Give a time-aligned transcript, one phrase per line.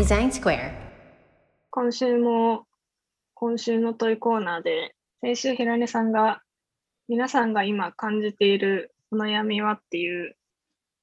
[0.00, 0.72] Design Square
[1.68, 2.64] 今週も
[3.34, 6.40] 今週の問いコーナーで先週平根さんが
[7.06, 10.36] 皆さんが今感じているお悩みはっていう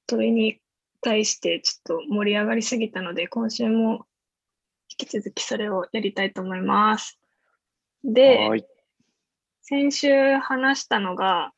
[0.08, 0.58] 問いに
[1.00, 4.04] 対してちょっと盛り上がりすぎたので今週も
[4.90, 7.20] 引き続きそれをやりたいと思います。
[8.02, 8.66] で、はい。
[9.62, 11.52] 先週話したのが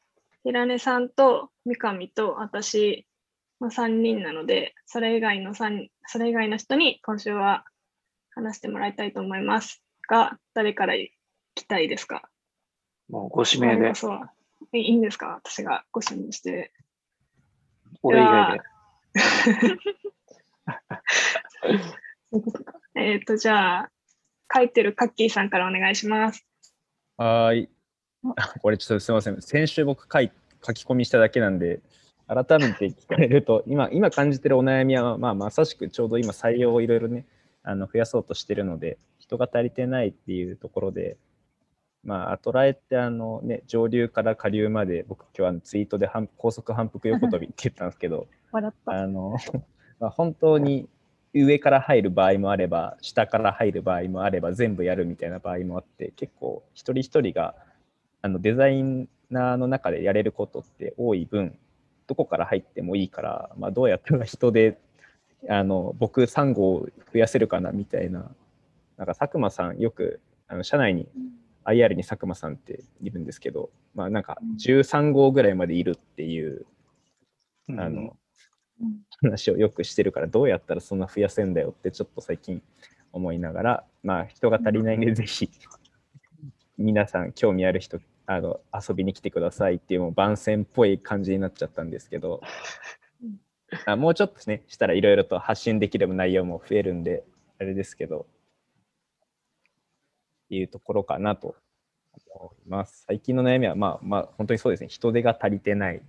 [0.45, 3.07] 平根さんと三上と私
[3.61, 7.65] の3人なのでそれ以外の3それ以外の人に今週は
[8.31, 11.11] 話してもらいたいと思いますが誰から行
[11.55, 12.29] きたいですか？
[13.09, 14.21] もうご指名で、そう。
[14.73, 15.41] いいいんですか？
[15.45, 16.73] 私がご指名して。
[18.03, 18.61] 俺以外で。
[22.95, 23.91] えっ、とじゃあ
[24.53, 26.47] 書いてるカッキーさんからお願いします。
[27.17, 27.69] はーい。
[28.61, 29.41] これちょっとすみません。
[29.43, 30.31] 先週僕書い
[30.65, 31.81] 書き込みしただけなんで、
[32.31, 37.27] 改めて聞かれると、今今感じてるお悩みは、まあ、まさしくちょうど今採用をいろいろね、
[37.65, 41.17] あの増やそうとしてるので、人が足りてないっていうところで、
[42.05, 48.93] まあ、アトラエってあの、ね、上流から下流まで、僕今日はツイートで反高速反復横跳びって言ったんですけど、 笑った。
[48.93, 49.37] あの、
[49.99, 50.89] まあ、本当に
[51.35, 57.57] 上から入る場合もあれば、下から入る場合もあれば、全部やるみたいな場合もあって、結構一人一人が
[58.23, 58.83] あのデザイ
[59.31, 61.59] ナーの中でやれることって多い分、
[62.11, 64.81] どこから入ってもいいから、まあ、どうやったら人で
[65.49, 68.33] あの僕3号を増やせるかなみたいな、
[68.97, 71.07] なんか佐久間さん、よくあの社内に
[71.65, 76.67] IR に佐久間さんっているんですけど、まあ、なんか13号ぐらいまでいるっていう
[77.79, 77.95] あうん。
[77.95, 78.17] の、
[79.23, 82.61] 話をよくしてるからどうやったらそんな増やせんだよってちょっと最近
[83.13, 85.51] 思いながらまあ人が足りないんでぜひ
[86.79, 88.01] 皆さん興味ある人
[88.33, 92.41] あの遊びに来てくださいっていうもう番宣っぽい感じになっちゃったんですけど。
[93.87, 97.25] あもうちょっとねしたらいろいろと発信できる内容も増えるんで
[97.59, 98.27] あれですけど。
[100.49, 101.55] いうところかなと
[102.35, 103.05] 思います。
[103.07, 104.89] 最近の悩みはまあまあ本当にそうですね。
[104.89, 106.01] 人手が足りてない。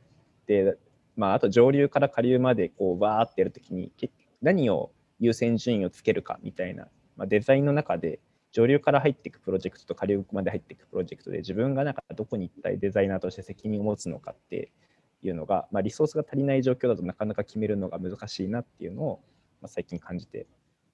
[0.45, 0.77] で
[1.15, 6.87] まあ、あと上流から下流までこうバーってやるときにけ何を優先順位をつけるかみたいな、
[7.17, 8.19] まあ、デザインの中で
[8.51, 14.71] 上流から入っていくプロジェクトと下流まで入っていくプロジェクトで自分がなんかどこに一体デザイナーとして責任を持つのかって
[15.23, 19.23] いうのが、まあ、リソースが足りない状況だとなかなか決めるのが難しいなっていうのを、
[19.61, 20.47] まあ、最近感じて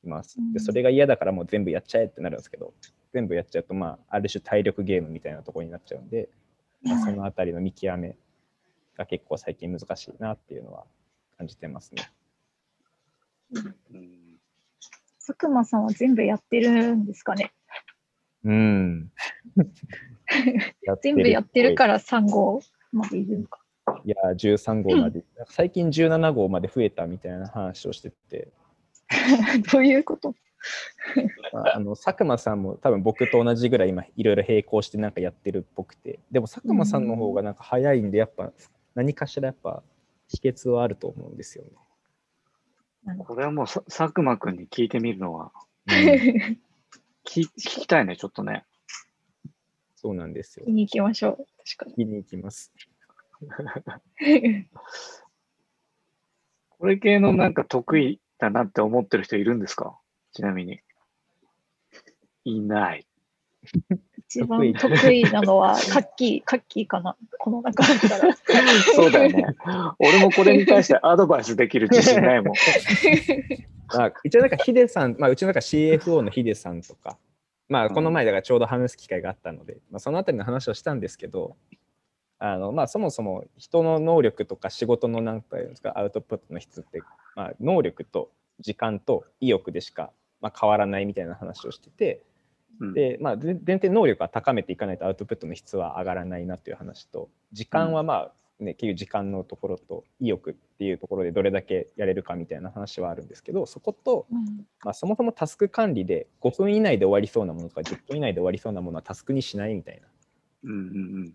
[0.03, 0.37] います。
[0.53, 2.73] でそれが嫌だからもう全部やっちゃえってなるんですけど
[3.13, 6.29] 全部やっちゃうと、まあ、ある種体力ゲームみたいなところになっちゃうんで、
[6.83, 8.15] まあ、そのあたりの見極め
[8.95, 10.85] が結構最近難しいなっていうのは
[11.37, 12.11] 感じてますね。
[13.93, 14.26] うん
[15.27, 17.51] 佐久間さんは全部やってるんですかね
[18.45, 19.11] うん。
[21.03, 21.75] 全部やってるら。
[21.75, 22.61] から3号
[22.93, 23.59] までいるのか。
[24.05, 28.53] いや、13号まで、最近17号まで増えたみたいな話をしてて、
[29.73, 30.33] どういうこと？
[31.53, 38.53] まあ、あの佐久間さんも多分僕と同じぐらい今いろいろ並行してなんかやってるっぽくて、でも佐久間さんの方がなんか早いんで、やっぱ
[38.95, 39.83] 何かしらやっぱ
[40.29, 41.65] 秘訣はあると思うんですよ
[43.15, 45.51] これはもうさ佐久間くんに聞いてみるのは、
[45.87, 46.59] ね。
[47.25, 47.49] 聞聞
[47.81, 48.65] きたいね、ちょっとね。
[49.95, 50.73] そうなんですよ見。
[50.73, 51.37] に行きましょう。
[51.77, 52.71] 確か見に行きます。
[54.19, 54.69] に。
[56.79, 59.97] これ系のなんか得意だなって思ってる人いるんですか？
[60.33, 60.81] ちなみに。
[62.45, 63.07] いない。
[64.29, 67.15] 一番得意なのはカッキー、カッキーかな。
[67.39, 68.33] この中だったら。
[68.93, 69.45] そうだよね。
[69.99, 72.53] 俺もこれに対してアドバイスできる自信ないもん。
[73.95, 77.17] まあ、一応なんかヒデさん、まあ、うちのなんか CFO のヒデさんとか、
[77.69, 81.55] まあ、この前だからちょうど話す機会があったので、まあ、そのあたりの話をしたんですけど、
[82.37, 87.01] あのまあ、そもそも人の能力とか仕事のなんかですかアウトプットの質って、
[87.35, 90.11] まあ、能力と時間と意欲でしか、
[90.41, 92.26] まあ、変わらないみたいな話をしてて、うん
[92.93, 98.31] で、まあ、全全然能力は高めていかないとアウトプットの質は上がらないなっていう話と時間はまあ、
[98.63, 104.27] ね、結局時間のところと意欲っていうところでどれだけやれるかみたいな話はあるんですけどそこと、
[104.83, 110.07] まあ、そもそもタスク管理で5分以内で終わりそうなものとか10分以内で終わりそうなものはタスクにしないみたいな。
[110.63, 111.33] うんうん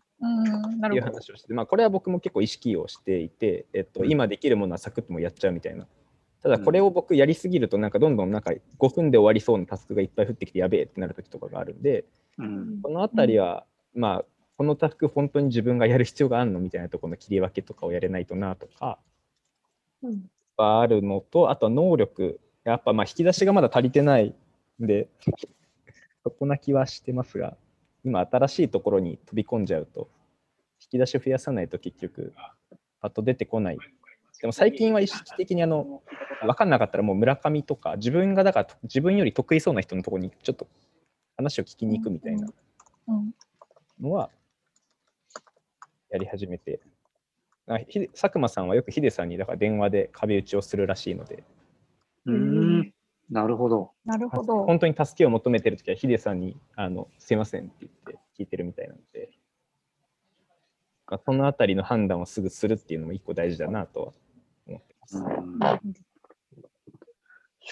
[0.88, 1.14] いうるほど。
[1.14, 5.86] 話をして、まあ、これは僕も結構意識をしていて、えっと、今できるものはサクッともやっちゃうみたいな。
[6.42, 12.04] ただこれを僕やりすぎるとなんかどんどんなんか5分で終わりそうなタスクがいっぱい降ってきてやべえってなる時とかがあるんで
[12.38, 12.46] うん。
[12.46, 14.24] うんこのあたりはまあ
[14.56, 18.98] このタスク本当に自分がやる必要があるのみたいなところの切り分けとかをやれないとなとか
[20.02, 24.34] うんはあるのとあとは能力やっぱまあ引き出しがまだ足りてない
[24.82, 25.08] んで
[26.22, 27.56] そこな気はしてますが
[28.04, 30.08] 今新しいところに飛び込んじゃうと
[30.80, 32.32] 引き出しを増やさないと結局
[33.00, 33.78] パッと出てこない
[34.42, 36.02] でも最近は意識的にあの
[36.42, 40.66] 分かんなかったらもう村上とか自分がだから自分より得意そうな人のところにちょっと
[41.36, 42.48] 話を聞きに行くみたいな
[43.08, 43.32] うん
[44.00, 44.30] のは
[46.10, 46.80] やり始めて、
[47.66, 51.44] 佐久間さんはよくヒデさんにだから電話で壁打ちをするらしいので、
[52.26, 52.92] うーん。
[53.30, 53.92] なるほど。
[54.04, 54.64] なるほど。
[54.64, 59.30] 本当に助けを求めてるときはヒデさんにあのすいませんって言って聞いてるみたいなので、
[61.24, 64.12] そのあたりの判断をすぐするっていうのも一個大事だなと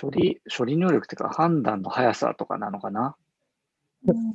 [0.01, 3.17] 処理、処理能力っていうか判断の速さとかなのかな？
[4.07, 4.33] うん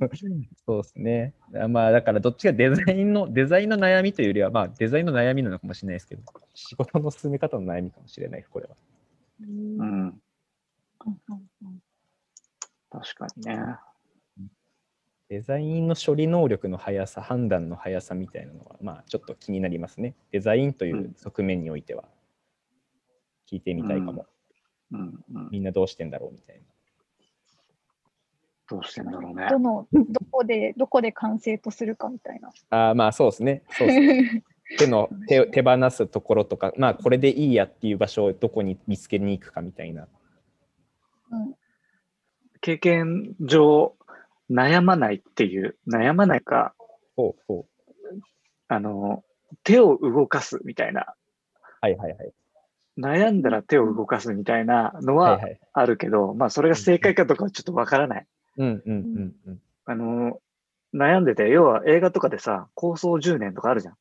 [0.65, 1.33] そうですね。
[1.59, 8.75] あまあだからどっちがデザインのデザインの悩みというよりはまあデザインの悩みなのかもしれないですけど、仕事の進め方の悩みかもしれないこれは。
[9.41, 9.79] うん。
[9.79, 10.19] うんうん
[12.91, 13.59] 確かにね。
[15.27, 20.13] デザインの処理能力の速さ、判断の速さみたいなのはまあちょっと気になりますね。
[20.31, 22.05] デザインという側面においては
[23.49, 24.25] 聞いてみたいかも。
[24.91, 24.99] うん
[25.33, 25.49] うん。
[25.51, 26.63] みんなどうしてんだろうみたいな。
[28.67, 29.47] どうしてんだろうね。
[29.49, 32.49] どの、どこで、どこで完成とするかみたいな。
[32.69, 33.63] あーまあ そうですね。
[33.69, 34.43] そうですね
[34.79, 40.07] 手の手手放すところとか、まあこれでいいやっていう場所をどこに見つけに行くかみたいな。
[41.31, 41.55] うん
[42.61, 43.95] 経験上、
[44.49, 46.73] 悩まないっていう、悩まないか、
[47.15, 47.67] ほうほ
[48.67, 49.23] あの、
[49.63, 51.05] 手を動かすみたいな、う。
[51.81, 52.33] はいはいはい。
[52.97, 55.59] 悩んだら手を動かすみたいなのはいははい。
[55.73, 58.27] あるけど、まあそれが正解かどうかはちょっとわからない。
[58.57, 59.59] うんうんうんうん。
[59.85, 60.39] あの、
[60.93, 63.95] 悩んでて、要は映画とかでさ、構想10年とかあるじゃん。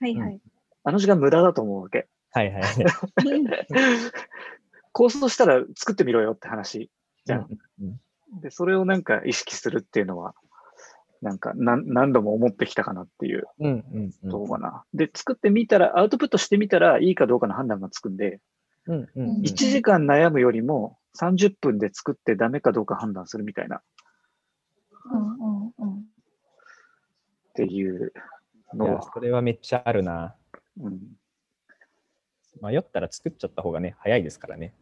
[0.00, 0.40] はいはい。
[0.84, 2.06] あの時間無駄だと思うわけ。
[2.32, 2.72] はいはいはい。
[4.92, 6.90] 構想したら作ってみろよって話
[7.24, 7.40] じゃん。
[7.40, 8.00] うんうん
[8.40, 10.34] で、それをなんか意識するっていうのは、
[11.24, 14.84] なんか何何度も思ってきたかなっていううんうかな。
[14.92, 18.40] で、作ってみたら、アウトプットしてみたらいいかどうかの判断がつくんで、
[18.86, 23.80] うんうんうん1時間悩むよりも30分で作ってダメかどうか判断するみたいなっ
[25.10, 26.04] うんうんうん
[27.54, 28.12] ていう
[28.74, 30.34] のは、それはめっちゃあるな。
[30.78, 31.00] うん、
[32.60, 34.74] 迷ったら作っちゃった方がね、早いですからね。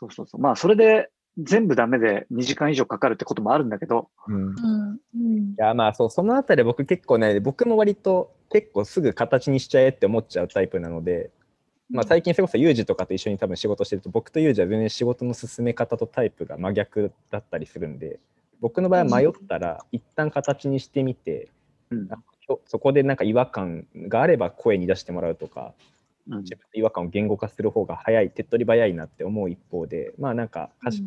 [0.00, 0.40] そうそうそう。
[0.40, 1.10] まあ、それで
[1.42, 5.00] 全部ダメで2時間以上かかるってこともあるんだけど、うん、いうん。
[5.14, 5.54] うん。
[5.56, 11.30] やまあそうそのあたり僕結構ね僕も割と結構すぐ形にしちゃえって思っちゃうタイプなので、
[11.90, 18.18] まあ、最近それこそユージとかと一緒に多分仕事してると僕とユージは全然仕事の進め方とタイプが真逆だったりするんで
[18.60, 21.48] 僕の場合は迷ったら一旦形にしてみて
[21.90, 22.12] うん。
[22.12, 25.72] あそそこでなんか違和感があれば声に出してもらうとか
[26.28, 26.38] うん。
[26.42, 31.04] 自分の違和感を言語化する方が早い手っ取り早いなって思う一方でまあなんかかし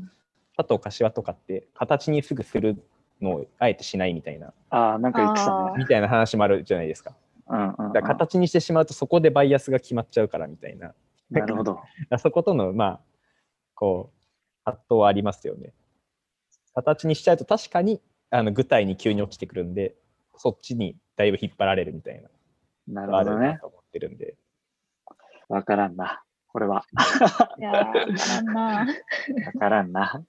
[0.56, 2.84] 佐藤柏とかって形にすぐする
[3.22, 5.78] のをあえてしないみたいなああ、なんか言ってたあね。
[5.78, 7.16] みたいな話もあるじゃないですか。
[7.48, 10.94] うんうんうんだから形にしてしまうとそこでバイアスが決まっちゃうからみたいな。
[11.30, 11.80] なるほど。
[12.10, 13.00] あ そことのまあ
[13.76, 15.74] こう葛藤はありますよね。
[16.74, 19.96] 形にしちゃうと確かにあの具体に急に落ちてくるんで
[20.38, 22.30] そっちにだいぶ引っ張られるみたいな
[22.88, 23.58] なるほどね。
[23.62, 24.36] と思ってるんで。
[25.50, 26.24] わからんな。
[26.48, 26.86] これは。
[27.58, 28.88] いやー、わからんな。
[29.46, 30.24] わからんな。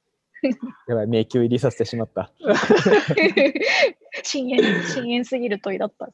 [0.89, 2.31] やばい迷宮入りさせてしまった。
[4.23, 4.63] 深淵、
[4.93, 6.11] 深淵すぎる問いだった。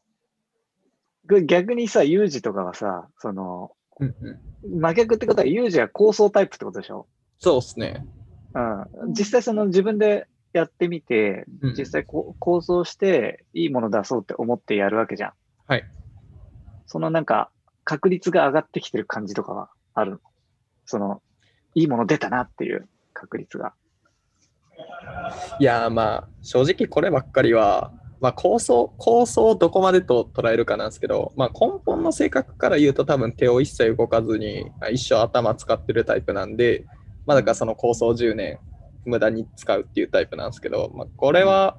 [1.46, 4.40] 逆にさ、ユージとかはさ、その、うんうん
[4.80, 7.06] 真逆ってことは、ユージは構想タイプってことでしょ？
[7.38, 8.06] そうですね。
[8.54, 8.60] う
[9.08, 9.12] ん。
[9.14, 15.32] 実際その自分でやってみて、うん実際こう構想していいもの出そうって思ってやるわけじゃん。
[15.66, 15.84] はい。
[16.86, 17.50] そのなんか、
[17.84, 20.18] 確率が上がってきてる感じとかはあるの？
[20.84, 21.22] その、
[21.74, 23.72] いいもの出たなっていう確率が。
[25.58, 36.84] いやーまあ正直こればっかりは、まあ、構想構想をどこまでと捉えるかなんですけど、まあ、根本の性格から言うと多分手を一切動かずにあ一生頭使ってるタイプなんで、
[37.26, 38.58] まあ、だからその構想10年
[39.04, 41.76] 無駄に使うっていうタイプなんですけど、まあ、これは、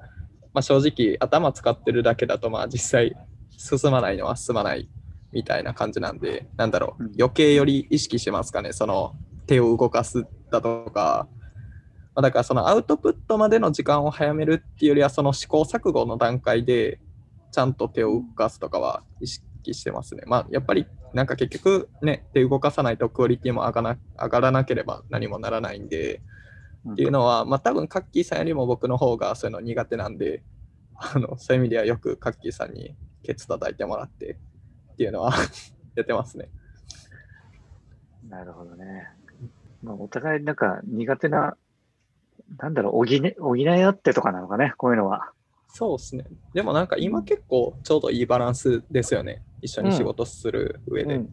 [0.52, 3.16] まあ、正直頭使ってるだけだとまあ実際
[3.56, 4.88] 進まないのは進まない
[5.32, 7.12] みたいな感じなんでなんだろううん。
[7.18, 8.72] 余計より意識しますかね。
[8.72, 9.14] その
[9.46, 11.26] 手を動かすだとか
[12.14, 17.00] まあ、だからそのアウトプットまでの時間を早めるっていうよりはその試行錯誤の段階で
[17.50, 20.22] ちゃんと手を動かすとかは意識してますね。
[20.26, 26.20] まあやっぱりなんか結局ね手動かさないとクオリティも上がな上がらなければ何もならないんで
[26.84, 30.42] うんっていうのはまあ多分カッキーさんよりも僕の方がそういうの苦手なんで
[30.96, 34.38] あのそういう意味ではよくカッキーさんにケツ叩いてもらって
[34.92, 35.32] っていうのは
[35.94, 36.50] やってますね。
[38.28, 39.08] なるほどね。
[39.82, 41.56] まあ、お互いなんか苦手な、
[42.58, 45.32] なんだろう、補い補い合ってとかなのかね、こういうのは。
[45.68, 46.24] そうですね。
[46.52, 49.42] でもなんか今結構ちょうどいいバランスですよね。
[49.62, 51.16] 一緒に仕事する上で。
[51.16, 51.28] うん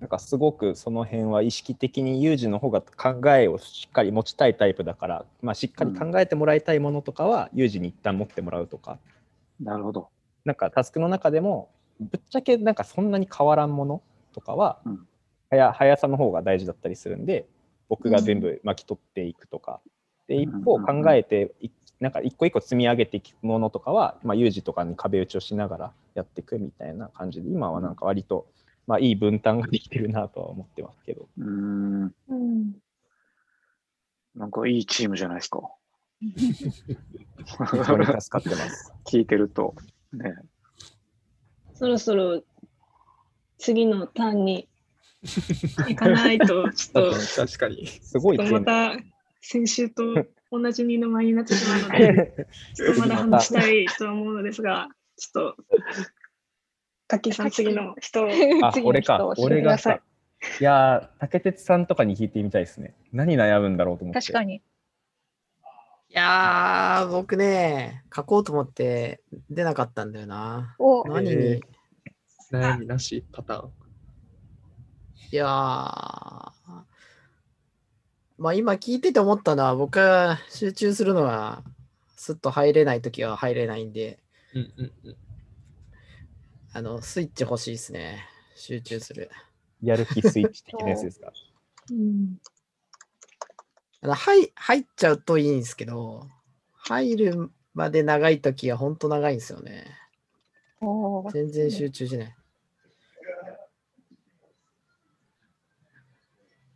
[0.00, 8.98] なんかすごくその辺は意識的にユージの方が考えをしっかり持ちたいタイプだから、まあ、しっかり考えてもらいたいものとかはユージに一旦持ってもらうとか
[9.60, 10.10] なるほど。
[10.44, 14.02] なんかタスクの中でもぶっちゃけなんかそんなに変わらんもの
[14.34, 15.06] とかは、うん
[15.50, 17.46] 早速さの方が大事だったりするんで
[17.88, 19.93] 僕が全部巻き取っていくとか、うん
[20.28, 21.68] うんうん考えてい
[22.00, 28.46] なんか一個一個積み上げていくものとかは、まあ、有事とかに壁打ちをしながらやっていくみたいな感じで今はなんか割と、
[28.86, 31.28] まあ、いい分担ができてるなとは思ってますけど。
[31.38, 32.14] うーん。
[32.28, 32.72] うん。
[34.34, 35.60] なんかいいチームじゃないですか。
[36.20, 37.76] 助
[38.30, 38.92] かってます。
[39.06, 39.74] 聞いてると。
[40.12, 40.34] ね。
[41.74, 42.42] そろそろ
[43.58, 44.68] 次のターンに
[45.88, 47.86] 行かないと、ちょっと、確かに。
[47.86, 48.96] すごいまた
[49.46, 50.02] 先週と
[50.50, 55.64] 同じ二の舞になってしまうので、 ちょっとまだ話したいと思うのですが、ちょっと、
[57.06, 58.28] カッキーさん、次の人を。
[58.62, 60.00] あ次の俺か俺がくださ
[60.60, 64.56] いやー竹鉄さんとかに聞いてみたいですね何悩むんだろうと思って確かに。
[64.56, 64.62] い
[66.10, 70.74] やー、僕ね、書こうと思って出なかったんだよな。
[70.78, 71.60] お何に、え
[72.50, 73.72] 悩みなしパターン。
[75.32, 76.53] いやー、
[78.36, 81.62] まあ今聞いてて思ったのは、僕は集中するのは、
[82.16, 84.18] スッと入れないときは入れないんで、
[84.54, 85.16] うんうんうん。
[86.72, 88.24] あの、スイッチ欲しいですね。
[88.56, 89.30] 集中する。
[89.82, 91.32] やる気スイッチ的なやつですか？
[91.90, 92.40] うん。
[94.00, 96.28] あの入入っちゃうといいんですけど、
[96.72, 99.86] 入るまで長いときは本当長いんですよね。
[101.32, 102.36] 全然集中しない。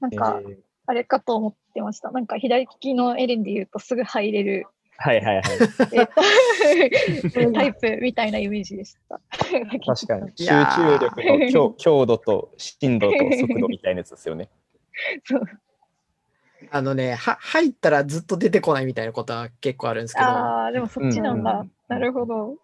[0.01, 2.11] なんか、えーあれかと思ってました。
[2.11, 4.67] なんか左利きのエレンで言うとすぐ入れる
[4.97, 5.45] はいはいはい
[5.93, 9.21] えっとタイプみたいなイメージでした。
[9.31, 14.49] 確かに集中力の強 強度と振動と速度みたいなやつですよね
[15.25, 15.43] そう
[16.73, 21.61] あのね、は入ったらずっと出てこないみたいなことは結構あるんですけど、ああ、でもそっちなんだ。
[21.61, 22.57] うんなるほど。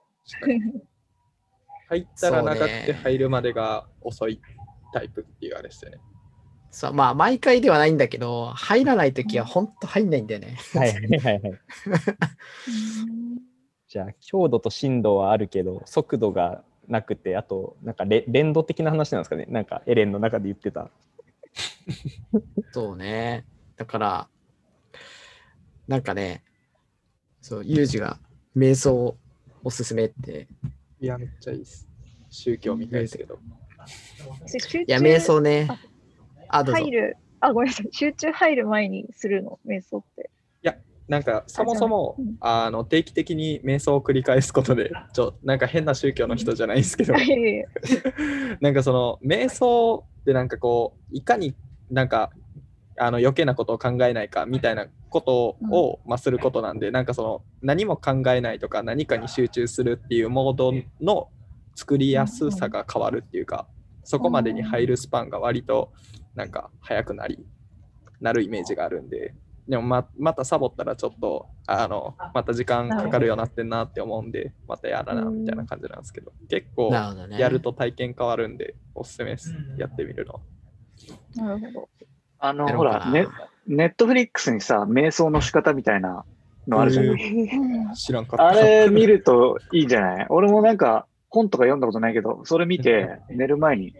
[1.89, 4.41] 入ったら長くて入るまでが遅い
[4.93, 5.99] タイプっていうあれですよね。
[6.75, 10.57] そうまあ毎回ではないんだけど、入らないときは本当入んないんだよね。
[10.75, 11.61] はいはいはいはい
[13.89, 20.91] じゃあ強度と振動はあるけど速度がなくてあとなんかレ連動的な話なんですかねなんかエレンの中で言ってた
[22.73, 23.45] そうね。
[23.77, 24.29] だから、
[25.87, 26.43] なんかね、
[27.41, 28.19] そう、ユージが
[28.57, 29.17] 瞑想を
[29.63, 30.49] おすすめって。
[31.01, 31.89] いや、めっちゃいいです。
[32.31, 33.39] 宗教みたいですけど。
[34.47, 35.69] 集いや、瞑想ね
[36.63, 36.91] 入。
[36.91, 37.89] る、あ、ごめんなさい。
[37.91, 40.31] 集中入る前にするの、瞑想って。
[41.07, 47.13] なんか、そもそもうん、あの定期的に瞑想を繰り返すことで、ちょなんか変な宗教の人じゃないんですけど、
[48.61, 51.55] なんかその瞑想ってなんかこういかに
[51.91, 52.31] なんか
[52.99, 61.29] あの余計なことを考えないかみたいなことを、まあ、することなんでなんかその何も考えないとか何かに集中するっていうモードの
[61.75, 63.67] 作りやすさが変わるっていうか
[64.05, 65.93] そこまでに入るスパンが割と
[66.35, 67.45] なんか早くなり
[68.21, 69.35] なるイメージがあるんで
[69.67, 76.93] でもままたサボったらちょっとあのまた時間かかるようになってんなって思うんでまたやらなみたいな感じなんですけど結構。
[77.31, 79.55] やると体験変わるんで、おすすめです。
[79.79, 80.41] やってみるの。
[81.35, 81.89] なるほど。
[82.39, 83.27] あの、ほら、ね、
[83.67, 86.25] ネットフリックスにさ、瞑想の仕方みたいな
[86.69, 87.07] のあるじゃん。
[87.07, 88.49] へうん知らんかった。
[88.49, 90.27] あれ見るといいんじゃない？
[90.29, 93.95] 俺もなんか本とか読んだことないけど、それ見て寝る前に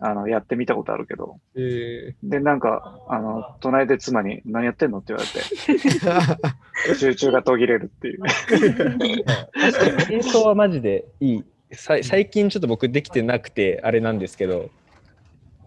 [0.00, 4.98] あのやってみたことあるけど、えで、なんか、あの、隣で妻に何やってんの？
[4.98, 8.22] って言われて、 集中が途切れるっていう。
[10.10, 11.44] 瞑想はマジでいい。
[11.76, 14.70] さ最近ちょっと僕できてなくてあれなんですけど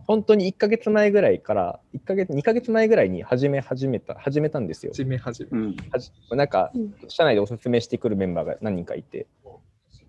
[0.05, 4.93] 本当に1ヶ月前ぐらいから1ヶ月2ヶ月前ぐらいに始め始めた始めたんですよ。
[4.93, 5.59] ー、始め始め。
[5.59, 5.75] うん。
[5.91, 6.95] はじなんかうん。
[7.09, 9.27] 社内でおすすめしてくるメンバーが何人かいて。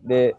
[0.05, 0.37] で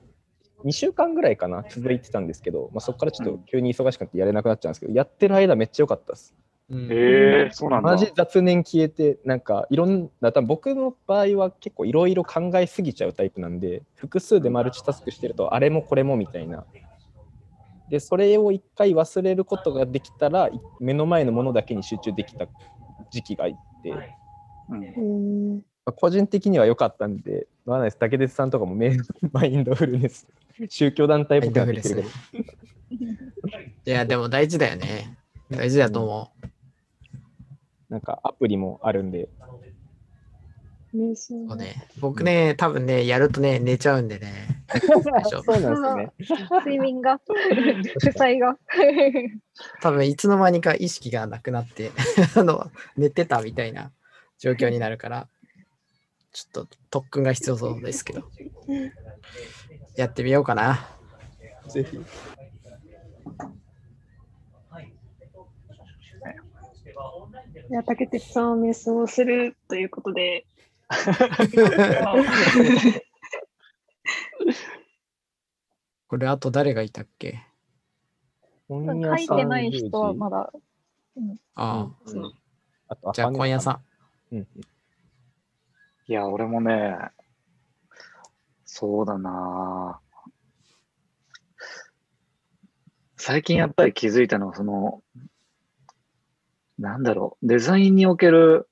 [0.63, 6.36] 2週間ぐらいかな続いてたんですけど、まあ、そこからちょっと急に忙しくなってやれなくなっちゃうんですけどやってる間めっちゃ良かったです。
[6.70, 6.88] うん。
[6.92, 7.92] ええそうなんだ。
[7.92, 16.66] マジ雑念消えてなんかいろんな多分僕の場合は結構いろいろ考えすぎちゃうタイプなんで複数でマルチタスクしてるとあれもこれもみたいな。
[17.89, 22.48] でそれを一回忘れることができたらい目の前のものだけに集中できた
[23.10, 23.92] 時期がいって、
[24.68, 25.62] まうん。
[25.86, 27.98] あ個人的には良かったんでわかんないです。
[27.98, 28.96] 竹鉄さんとかもメ
[29.32, 30.28] マインドフルネス
[30.68, 32.10] 宗教団体っぽくなってきてるけど。
[33.86, 35.18] いや、でも大事だよね。
[35.50, 36.32] 大事だと思
[37.89, 39.30] なんかアプリもあるんで。
[41.16, 44.63] そうね、僕ね、多分ね、やるとね、寝ちゃうんでね。
[45.46, 46.48] そうなんですね。
[46.50, 47.20] 睡眠が、
[48.01, 48.58] 負債が。
[49.82, 51.92] 多分いつの間にか意識がなくなって、
[52.36, 53.92] あの、寝てたみたいな
[54.39, 55.28] 状況になるから、
[56.32, 58.24] ちょっと特訓が必要そうですけど、
[59.96, 60.89] やってみようかな。
[61.69, 61.98] ぜひ。
[61.98, 62.01] い
[67.74, 70.48] や、竹鉄さんは瞑想をするということで、
[76.08, 77.43] これあと誰がいたっけ？
[78.67, 80.51] 本書いてない人はまだ、
[81.55, 82.34] ああ、うん
[83.13, 83.81] じゃあ今夜さ
[84.31, 84.36] ん。
[84.36, 84.39] ん。
[84.39, 84.48] うん。
[86.08, 86.98] いや、俺もね、
[88.79, 90.00] そうだな
[93.17, 95.03] 最近やっぱり気づいたのは、その、
[96.77, 98.69] なんだろう、デザインにおける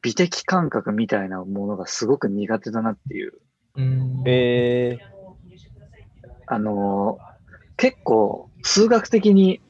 [0.00, 3.34] 美的感覚みたいなものがすごく苦手だなっていう。
[3.74, 4.98] うんえ
[6.46, 7.18] あの、
[7.76, 9.60] 結構数学的に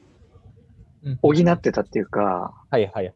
[1.21, 3.15] 補ってたっていうか、ー、はいはいはい。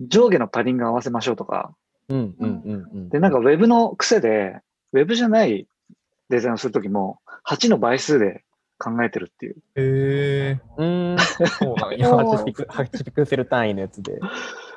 [0.00, 1.76] 上下のパリング合わせましょうとか、
[2.08, 3.08] うんうんうんうん。
[3.08, 4.60] で、なんかウェブの癖で、
[4.92, 5.66] ウェブじゃない
[6.28, 8.44] デザインをするときも、8の倍数で
[8.78, 9.56] 考えてるっていう。
[9.74, 12.10] へえうーん、そうなんや。
[12.10, 14.12] 8ピク8ピクセル単位のやつで。
[14.12, 14.18] へ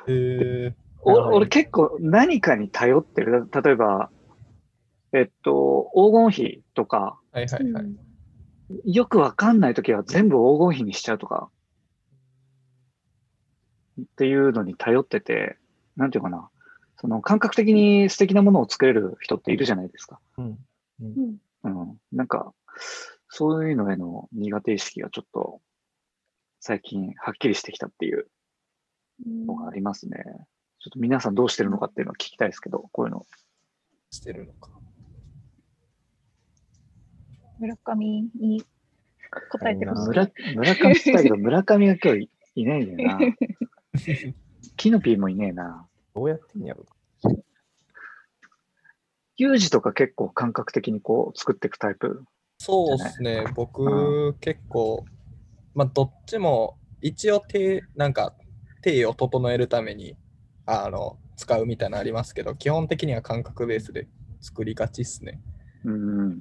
[0.08, 3.48] えおなるほど俺結構何かに頼ってる。
[3.52, 4.10] 例えば、
[5.12, 8.94] えっと、黄金比とか、はいはいはい。
[8.94, 11.50] よくわかんないときは全部黄金比にしちゃうとか、
[14.00, 15.56] っていうのに頼ってて、
[15.96, 16.48] なんていうかな、
[17.00, 20.20] その感覚的に素敵なものを作れる人っているじゃないですか。
[20.36, 20.58] うん。
[21.00, 21.98] うん。
[22.12, 22.52] なんか、
[23.30, 25.62] そういうのへの苦手意識がちょっと、
[26.60, 28.26] 最近はっきりしてきたっていう
[29.46, 30.18] のがありますね。
[30.78, 33.24] ちょっと皆さんどうしてるのかっていうのを聞きたいですけど、こういうの。
[34.10, 34.68] してるのか。
[37.60, 38.62] 村上に
[39.52, 40.08] 答えてほしい。
[40.08, 43.18] 村村上って言ったけど、 村上が今日いいないんだよな。
[44.76, 45.86] キノピーもいねえな。
[46.14, 46.84] どうやってんやろ
[49.40, 52.24] ユージとか結構感覚的にこう作っていくタイプ。
[52.58, 55.06] そうですね、僕、結構、
[55.74, 58.34] まあ、どっちも、一応手、なんか、
[58.82, 60.14] 手を整えるために、
[60.66, 64.08] あの、使うみたいなのありますけど、基本的には感覚ベースで
[64.42, 65.40] 作りがちっすね。
[65.84, 66.40] うん。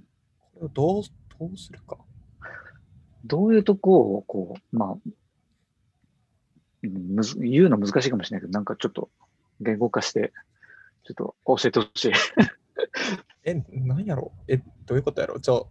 [0.55, 1.03] これをどう、
[1.39, 1.97] どうするか。
[3.23, 9.09] どういうとこを、こう、まあ、うんむず言うの難しいかもしれないけど、なんかちょっと
[9.62, 10.33] 言語化して、
[11.05, 12.12] ちょっと教えてほしい。
[13.43, 14.31] え、なんやろ？
[14.47, 15.39] え、どういうことやろ？
[15.39, 15.69] ちょ、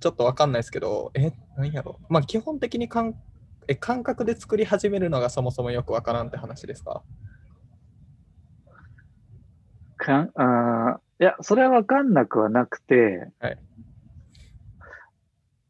[0.00, 1.98] ちょっとわかんないですけど、え、なんやろ？
[2.08, 3.14] まあ、基本的に感
[3.68, 7.02] え感覚で作り始めるのがそもそもよくわからんって話ですか？
[9.96, 13.58] かんあーいや、それはわかんなくはなくて、はい。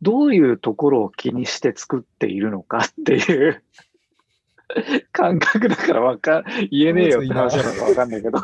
[0.03, 3.63] どういうところを気にして作っているのかっていう
[5.13, 8.41] 感覚だからわか言えねえよって話なのかわかんないけど。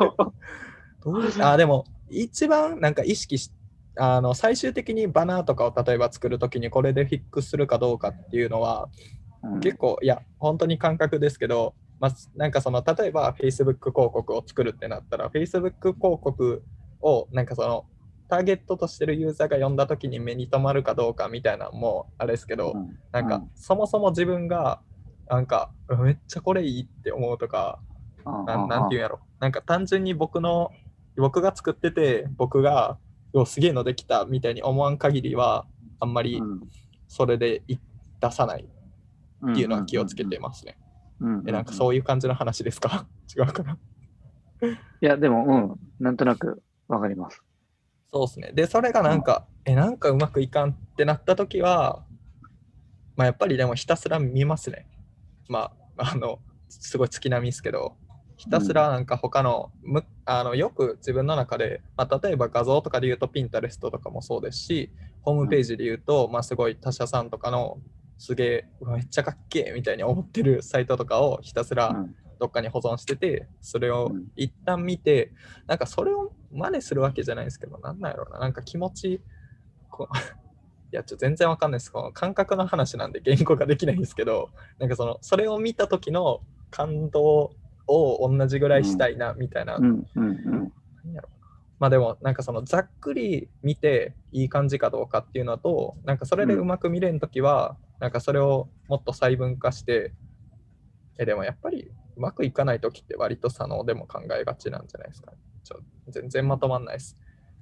[1.04, 3.50] どうあでも一番なんか意識し
[3.96, 8.88] あの最終的にバナーとかを例えば作るときにこれでフィックスするかどうかっていうのは、
[9.42, 9.60] うん。
[9.60, 16.62] 結構いや本当に感覚ですけど、まあ、なんかその例えば Facebook 広告を作るってなったら Facebook 広告
[17.02, 17.84] をなんかその
[18.28, 22.98] ターゲットとしてるユーザーが読んだときに目に留まるかどうかみたいなのもあれですけど、うん。
[23.12, 24.80] なんかそもそも自分が
[25.28, 25.70] なんか
[26.02, 27.78] めっちゃこれいいって思うとか
[28.24, 29.20] うんなんなんていうんやろ。
[29.40, 30.70] なんか単純に僕の
[31.16, 32.98] 僕が作ってて僕が
[33.32, 35.66] よすげえのできたみたいに思わん限りは
[36.00, 36.60] あんまりうん
[37.08, 37.76] それでい
[38.20, 38.66] 出さない
[39.42, 40.78] うんっていうのは気をつけてますね。
[41.20, 43.06] うんえなんかそういう感じの話ですか？
[43.36, 43.78] 違うかな？
[44.62, 47.42] いや、でも、うん、なんとなくわかります。
[48.12, 48.52] そうですね。
[48.52, 52.04] で、それがなんか、え、なんかうまくいかんってなった時は、
[53.16, 54.86] まあやっぱりでもひたすら見ますね。
[55.48, 57.96] まあ、あの、すごい月並みですけど、
[58.36, 64.92] ひたすらなんか他の、むあのよく自分の中で、まあ、例えば画像とかで言うと Pinterest とかもそうですし、
[65.22, 67.78] ホームページで言うと、まあすごい他社さんとかの
[68.18, 72.16] すげえ、めっちゃかっけえみたいに思ってるサイトとかをひたすらうん。
[72.38, 74.26] どっかに保存してて、それをうん。
[74.36, 75.32] 一旦見て、
[75.66, 79.22] なんかそれを真似するわけじゃないですけど、なんなんやろうな、なんか気持ち、
[79.90, 80.16] こう
[80.92, 81.90] いや、ちょ全然わかんないです。
[81.90, 87.54] この感覚の話なんで言語ができないんですけど、なんかその、それを見た時の感動
[87.86, 89.78] を同じぐらいしたいな、みたいな、
[91.78, 100.12] まあでも、なんかそのざっくり見ていい感じかどうかっていうのと、なんかそれでうまく見れんときは、なんかそれをもっと細分化して、
[101.18, 105.38] え、でもやっぱりうまくいかないときって割と左脳でも考えがちなんじゃないですかね。
[105.64, 107.16] ちょ全然まとまんないです。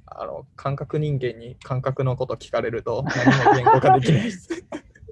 [0.06, 4.48] あの感覚人間に感覚のこと聞かれると何も言語化できないです。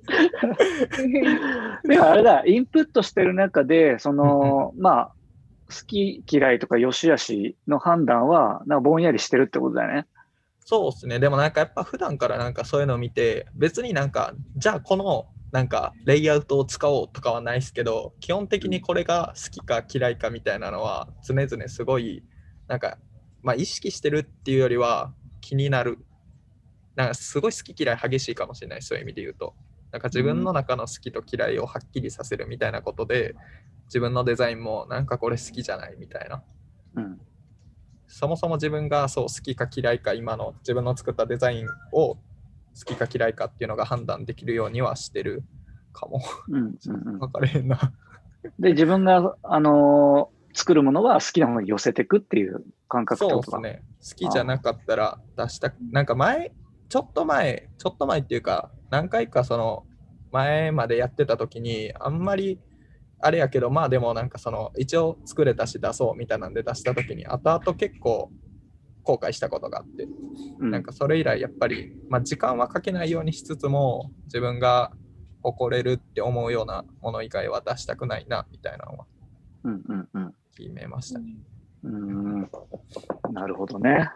[1.84, 5.12] でもあれだ、インプットしてる中で、その、まあ、
[5.68, 10.06] 好き嫌いとか良し悪しの判断は、なんかぼんやりしてるってことだよね。
[10.60, 11.18] そうですね。
[11.18, 22.22] でもなんかやっぱ普段からなんかそういうのを見て、別になんか、じゃあこのなんかレイアウトを使おうとかはないですけど、基本的にこれが好きか嫌いかみたいなのは常々すごい、
[22.66, 22.98] なんか、
[23.42, 25.98] まあ意識してるっていうよりは気になる。
[26.96, 29.54] なんかすごい好き嫌い激しいかもしれない、そういう意味で言うと。
[29.92, 33.34] なんか自分の中の好きと嫌いをはっきりさせるみたいなことで、
[33.86, 36.42] 自分のデザインもなんかこれ好きじゃないみたいな。
[36.96, 37.20] うん。
[38.06, 42.18] そもそも自分がそう好きか嫌いか今の自分の作ったデザインを好
[42.84, 45.42] きか嫌いかっていうのが判断できるようにはしてる
[45.92, 46.22] かも。
[46.48, 46.56] うん。
[46.56, 46.68] うん
[47.06, 47.92] うん 分かれへんな。
[48.58, 53.42] で、自分が、あのー作るものは好きなものに寄せていくっていう感覚そう。
[53.42, 53.82] ですね。
[54.00, 56.52] 好きじゃなかったら出したなんか前、
[56.88, 59.84] ちょっと前、ちょっと前っていうか、何回かその
[60.32, 62.60] 前までやってた時に、あんまり
[63.20, 68.30] あれやけど、まあでもなんかその一応作れたし出そうみたいなんで出した時に、後々結構
[69.02, 70.04] 後悔したことがあって、
[70.58, 74.92] うんなんかそれ以来やっぱり、まあ、時間はかけないようにしつつも自分が
[75.42, 79.06] 誇れるって思うようなもの以外は出したくないなみたいなのは
[79.64, 80.34] うんうんうん。
[80.56, 81.36] 決めましたね。
[81.84, 82.50] うーん
[83.32, 84.10] なるほどね。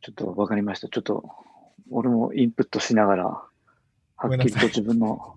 [0.00, 0.88] ちょっとわかりました。
[0.88, 1.22] ちょっと、
[1.90, 3.48] 俺もインプットしながら、は
[4.28, 5.34] っきりと自分の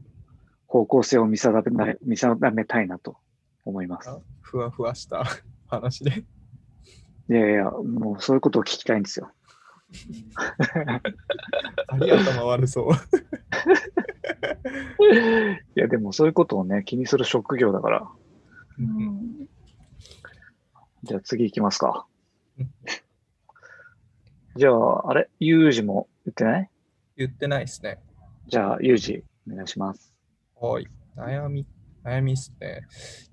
[0.67, 3.17] 方向性を見定め見定めたいなと
[3.65, 4.09] 思います。
[4.41, 5.25] ふわふわした
[5.67, 6.25] 話で。
[7.29, 9.31] いやいや、もうそういうことを聞きたいんですよ。
[11.87, 12.91] あり頭悪そう。
[15.75, 18.07] いや、でもそういうことをね、気にする職業だから。
[18.79, 19.47] うん
[21.03, 22.07] じゃあ次行きますか
[22.57, 22.71] うん。
[24.55, 25.29] じゃあ、あれ？
[25.39, 26.69] ユージも言ってない？
[27.17, 27.99] 言ってないですね。
[28.47, 30.13] じゃあ、ユージ、お願いします。
[30.59, 30.87] はい。
[31.15, 31.65] 悩み、
[32.03, 32.81] 悩みっすね。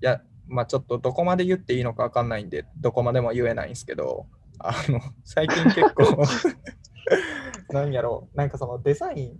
[0.01, 4.27] いや、まあちょっとどこまで言っていいのかわかんないんで、どこまでも言えないんですけど、
[4.59, 6.23] あの、最近結構、
[7.73, 9.39] なんやろう、なんかそのデザイン、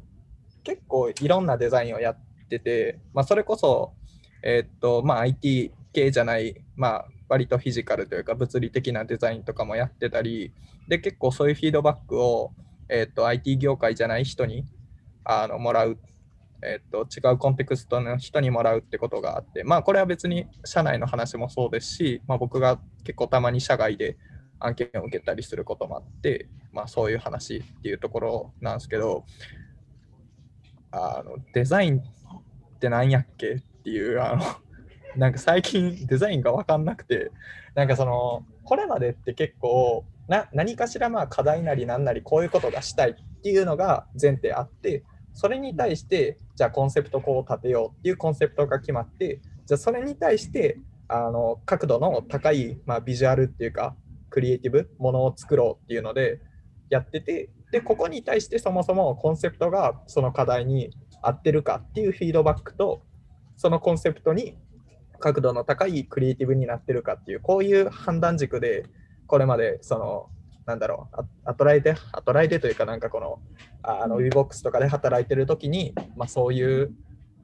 [0.63, 2.17] 結構いろんなデザインをやっ
[2.49, 3.93] てて、まあそれこそ、
[4.43, 10.53] えーっと、まあ IT 系じゃない、まあ割とフィジカルというか物理的なデザインとかもやってたり、
[10.87, 12.51] で、結構そういうフィードバックを、
[12.89, 14.65] えっと、IT 業界じゃない人に
[15.23, 15.97] あのもらう
[16.61, 24.17] えっと違うコンテクストの人にもらうってことがあって、まあこれは別に社内の話もそうですし、まあ、僕が結構たまに社外で
[24.59, 29.25] 案件を受けたりすることもあって、まあそういう話っていうところなんですけど、
[30.91, 32.03] あのデザインっ
[32.79, 34.43] て何やっけっていう、あの
[35.17, 37.31] なんか最近デザインが分かんなくて、
[37.75, 53.95] なんかその、これまでって結構な何かしらまあ課題なりななりこういうことがしたいっていうのが前提あって、それに対して、じゃあコンセプトこう立てようっていうコンセプトが決まって、じゃあそれに対して、あの角度の高い、まあ、ビジュアルっていうか、
[54.29, 56.41] クリエイティブものを作ろうっていうので
[56.89, 63.03] やってて、で、ここに対してそもそもコンセプトがその課題に合ってるかっていうフィードバックと、
[63.57, 64.57] そのコンセプトに
[65.19, 68.85] 角度の高いクリエイティブになってるかっていう、こういう判断軸で、
[69.33, 70.29] これまでその、
[70.67, 73.39] なんだろう、アアトライで、アトライでというか、なんかこの、
[73.81, 76.93] ああの WeBox とかで働いてる時に、まあ、そういう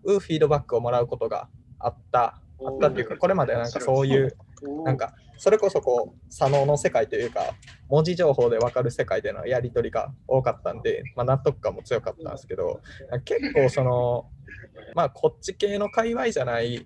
[0.03, 1.49] フィードバックをもらうことが
[1.79, 4.37] あった、あったっていうか、これまでなんかそういう、
[4.85, 7.55] なんか、それこそこう、左脳の世界というか、
[7.87, 12.81] 文字情報で分かる世界でのやり取りが多かったんで、まあ、納得感も強かったんですけど、
[13.25, 14.29] 結構その、
[14.93, 16.85] まあ、こっち系の界隈じゃない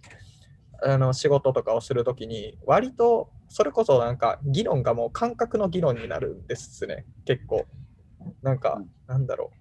[0.81, 7.65] あの仕事とかをするときに、割とそれこそなんか議論がもう感覚の議論になるんですね、結構。
[8.41, 9.51] なんか、なんだろ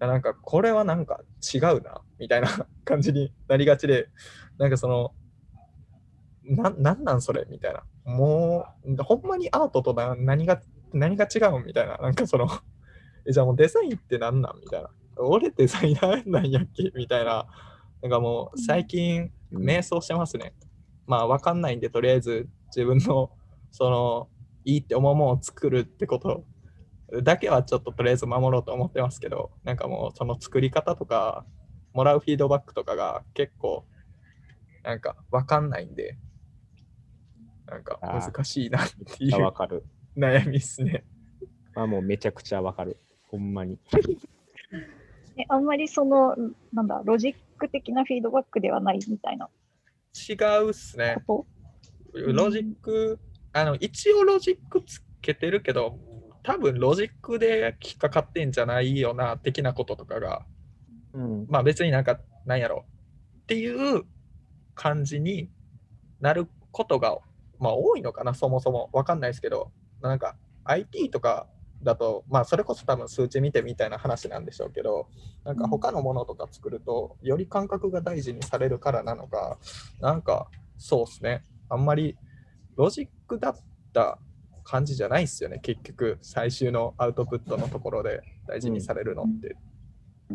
[0.00, 0.06] う。
[0.06, 1.20] なんかこれはなんか
[1.54, 2.48] 違うな、みたいな
[2.84, 4.08] 感じになりがちで、
[4.58, 5.14] なんかその、
[6.44, 7.82] ななんなんそれみたいな。
[8.04, 10.60] もう、ほんまにアートとな何が
[10.92, 11.96] 何が違うんみたいな。
[11.98, 12.48] なんかその、
[13.26, 14.90] えじゃあもうデザインって何なんみたいな。
[15.18, 17.46] 俺デザイナーなんやっけみたいな。
[18.02, 20.52] なんかもう最近、迷走してますね。
[21.06, 23.30] まあわかんないんで、とりあえず自分の、
[23.70, 24.28] その、
[24.64, 26.44] いいって思うものを作るってこと
[27.22, 31.46] だけはちょっととりあえず守ろうと思ってますけど、なんかもうその作り方とか、
[31.94, 33.86] もらうフィードバックとかが結構、
[34.82, 36.18] なんかわかんないんで、
[37.66, 39.84] なんか難しいなっていうわかる。
[40.16, 41.04] 悩みっすね。
[41.74, 42.98] まあもうめちゃくちゃわかる。
[43.28, 43.78] ほんまに。
[45.38, 46.34] えあんまりその、
[46.72, 49.48] なんだ、ロジック的なフィードバックではないみたいな
[50.28, 50.32] 違
[50.64, 51.16] うっすね。
[52.24, 53.18] こロジック、
[53.52, 55.98] あの一応ロジックつけてるけど、
[56.42, 60.46] 多分ロジックで引っかかってんじゃないよな、的なこととかが、
[61.12, 61.46] うん。
[61.48, 62.84] まあ別になんか、なんやろ。
[63.42, 64.04] っていう
[64.74, 65.50] 感じに
[66.20, 67.18] なることが、
[67.58, 68.90] まあ多いのかな、そもそも。
[68.92, 71.48] わかんないですけど、なんか IT とか
[71.82, 75.08] だと、まあそれこそ多分数値見てみたいな話なんでしょうけど、
[75.44, 79.58] なんか他のものとか作ると、より感覚が大事にされるからなのか、
[80.00, 80.48] なんか
[80.78, 82.16] そうですね、あんまり
[82.76, 83.56] ロジックだっ
[83.92, 84.18] た
[84.64, 89.56] 感じじゃないですよね、結局、最終のアウトプットのところで大事にされるのって。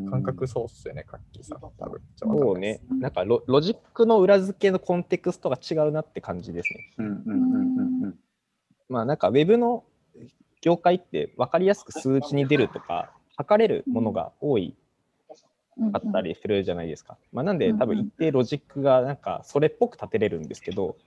[0.10, 1.60] 感覚そうっすよね、カッキーさん。
[1.60, 2.58] 多分そう。
[2.58, 6.94] ねなんかロロジックの裏付けのコンテクストが違うなって感じですね。
[7.00, 8.16] うんうんうんうんうん
[8.88, 9.84] まあなんかウェブの
[10.62, 14.76] 業界って分かりやすく数値に出るとか、測れるものが多い
[15.94, 17.18] あったりするじゃないですか。
[17.32, 20.98] まあ、なんで多分一定ロジックがなんかそれっぽく立てれるんですけど、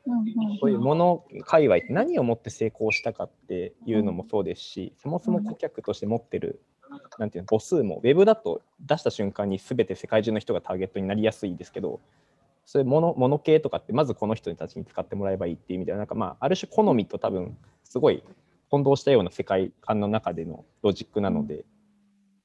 [0.61, 6.61] そういうもの界隈って何をもって成功したかっていうのもそうですし、そもそも顧客として持ってる
[7.19, 12.01] なんていうの母数もウェブだと出した瞬間に全て世界中の人がターゲットになりやすいですけど、
[12.65, 18.23] そういうものもの系とかってまずこの人たちに使ってもらえばいいっていう意味ではなんかまあある種好みと多分すごい
[18.71, 21.65] 混同したような世界観の中でのロジックなので、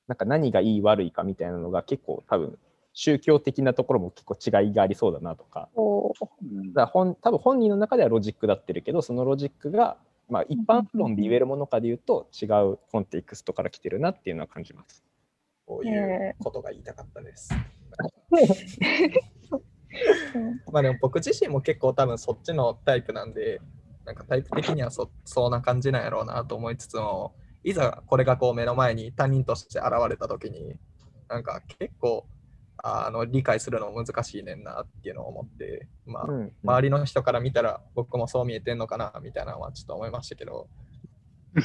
[0.09, 2.57] なんか何がいい悪いかみたいなのが結構多分
[2.93, 5.69] 宗教的なところも結構違いがありそうだなとか。
[6.73, 15.03] だから本多分本人の中ではロジックだってるけどそのロジックが、まあ、一般論で言えるものかで言うと違うコンテクストから来てるなっていうのは感じます。
[15.67, 17.53] こういうことが言いたかったです。
[19.51, 20.39] う。
[20.39, 23.61] んまあでも僕自身も結構多分そっちのタイプなんで、
[24.05, 30.75] なんかタイプ的にはそそうな感じなんやろうなと思いつつも、いざこれがこう目の前に他人として現れた時に、
[31.27, 32.25] なんか結構
[32.77, 40.67] あの理解するの難しいねんなっていうのを思って、まあ、うん周りの人から見たら僕もそう見えてんのかなみたいなのはちょっと思いましたけど、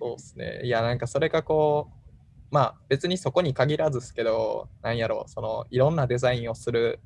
[0.00, 0.60] そうですね。
[0.64, 2.14] いや、なんかそれがこう、
[2.50, 7.00] まあ別にそこに限らずですけど、なんやろう、そのいろんなデザインをする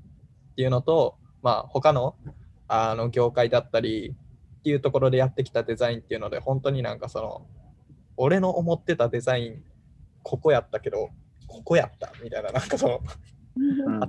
[0.53, 2.17] っていうのと、まあ他の
[2.69, 4.15] あの業界だったり
[4.59, 7.47] っていうところでやってきたデザインっていうので、本当になんかその、
[8.17, 9.65] 俺の思ってたデザイン、
[10.23, 11.11] ここやったけど、
[11.47, 13.01] ここやったみたいな、なんかその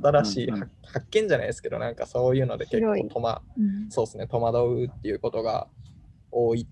[0.01, 5.67] 新しい発発見じゃないですけど、なんかそういうので結構広い戸惑うんそうですね、戸惑うっていうことが
[6.31, 6.67] 多い、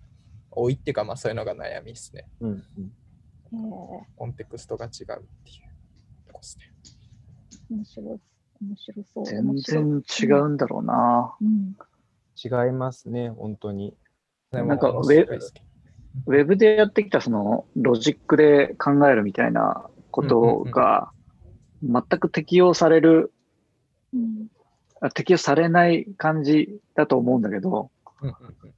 [0.51, 2.27] 多いっていうか、まあそういうのが悩みですね。
[2.39, 2.91] うんうん
[3.53, 5.23] えーコンテクストが違うっていう
[6.27, 6.73] とこですね。
[7.69, 8.19] 面白い。
[8.61, 9.25] 面白そう。
[9.25, 11.35] 全然違うんだろうな。
[11.39, 11.75] うん。
[12.35, 13.95] 違いますね本当に。
[14.51, 15.65] なんか面白いですけど
[16.25, 21.11] ウェブでやってきたそのロジックで考えるみたいなことが
[21.81, 23.33] 全く適用される、
[24.13, 24.47] うん。
[25.01, 27.89] あ適用されない感じだと思うんだけど、
[28.21, 28.73] うんうんうん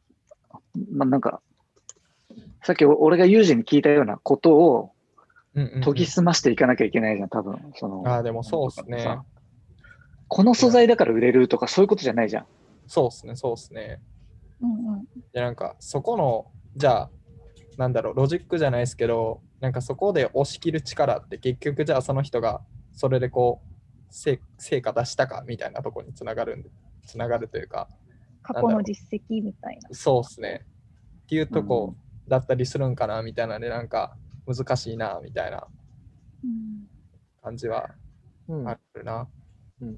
[0.91, 1.41] まあ、なんか、
[2.63, 4.91] さっき俺がユージに聞いたようなことを
[5.53, 7.73] 研ぎ澄ましていかなきゃいけないじゃん、多分。
[7.75, 8.99] そのああ、でもそうですね。
[8.99, 9.23] さ
[10.27, 12.45] この素材だから売れるとかそういうことじゃないじゃん。
[12.87, 14.01] そうですね、そうですね。
[14.61, 15.05] うんうん。
[15.31, 17.09] で、なんかそこの、じゃあ、
[17.77, 22.61] なんだろう、ロジックじゃないですけど、なんかそこで押し切る力って結局じゃあその人が
[22.93, 23.75] それでこう、
[24.09, 26.69] 成成果出したかみたいなところにつながるんで、
[27.05, 27.89] つながるというか、
[28.41, 29.89] 過去の実績みたいな。
[29.91, 30.65] そうですね。
[31.23, 31.95] っていうとこ
[32.27, 35.67] だったりするんかなみたいなね、なんか難しいなみたいな
[36.43, 36.87] うん
[37.41, 37.89] 感じは
[38.47, 39.27] うんあるな。
[39.81, 39.97] うんうん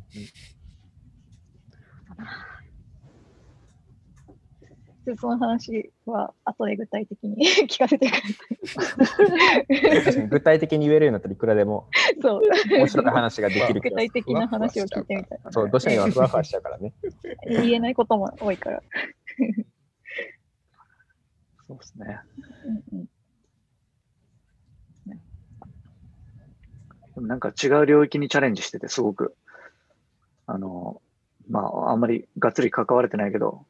[5.08, 7.38] でその話は後で具体的に
[7.70, 8.20] 聞かせてくだ
[9.94, 12.22] 確かに具体的に言えるようになったらいくらでもさい。
[12.22, 12.42] そう。
[12.78, 15.40] 面白い話ができる気具体的な話を聞いてみたい。
[15.52, 16.94] そうどうしても今ふわふわしちゃうからね。
[17.46, 18.84] 言えないことも多いから。
[21.68, 22.20] そうですね。
[22.66, 23.08] うんうん
[27.16, 29.36] でもなんか違う領域にチャレンジしてて、すごく、
[30.46, 31.02] あの、
[31.50, 33.66] まあ、あんまりがっつり関われてないけど、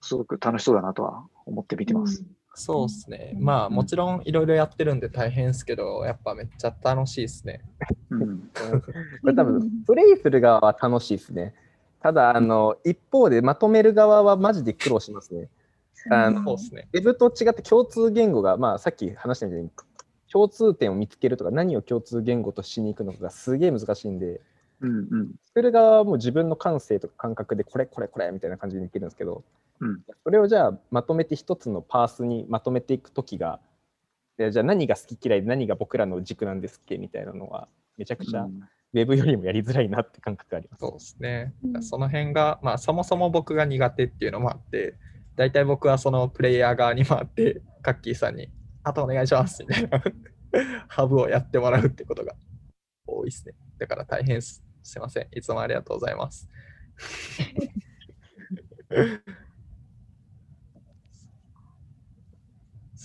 [0.00, 2.24] すごく楽しそうだなとは思って見てます。
[2.54, 3.32] そうですね。
[3.34, 7.60] うんまあもちろんいろいろやってるんで大変ですけど、やっぱめっちゃ楽しいですね。
[8.10, 8.50] うん。
[9.22, 11.54] これ多分プレイする側は楽しいですね。
[12.00, 15.48] ただあの一方でまとめる側はマジで苦労しますね。
[16.10, 16.88] あのそうですね。
[16.92, 19.70] ウェブと違って共通言語が、まあ、さっき話したように
[20.30, 24.40] 共通点を見つけるとか何を共通言語としに行くのかがすげえ難しいんで
[24.80, 25.34] うんうん。
[25.46, 29.42] 作る側はもう自分の感性とか感覚でこれこれこれみたいな感じでできるんですけど、
[29.80, 33.60] うんそれをじゃあまとめて一つのパースにまとめていく時が
[34.36, 38.46] でじゃあ何が好き嫌いで何が僕らの軸なんですっけみたいなのはめちゃくちゃ
[38.96, 40.80] ウェブよりもやりづらいなって感覚があります。
[40.80, 41.78] そうですねう。
[41.78, 44.94] んその辺が、まあそもそも僕が苦手っていうのもあって、
[45.34, 48.48] 大体僕はそのプレイヤー側に回って、カッキーさんに、
[48.82, 50.02] あとお願いしますみたいな、
[50.88, 52.34] ハブをやってもらうってことが
[53.06, 53.54] 多いですね。
[53.78, 55.28] だから大変すすいません。
[55.32, 56.48] いつもありがとうございます。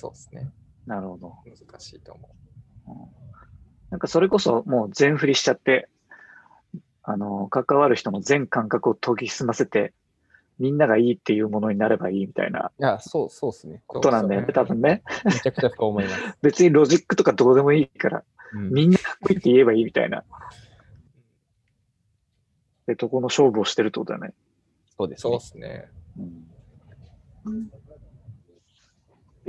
[0.02, 0.50] そうですね。
[0.88, 1.36] なるほど。
[1.46, 3.14] 難しいと思
[3.92, 5.90] なんかそれこそもう全振りしちゃって、
[7.04, 9.94] あの、関わる人の全感覚を研ぎ澄ませて、
[10.58, 13.84] みんながいいっていうものになればいいみたいないや、そう、そうですね。
[13.86, 15.04] ことなんだよね、多分ね。
[15.24, 16.38] めちゃくちゃそう思います。
[16.42, 20.24] 別にロジックとかどうでもいいから、うんみんなかっこいいって言えばいいみたいな。
[22.88, 24.30] で、とこの勝負をしてるってことだよね。
[24.30, 24.34] う。
[24.98, 25.76] そうそうですねで。
[25.76, 25.92] すね。
[27.46, 27.72] うん。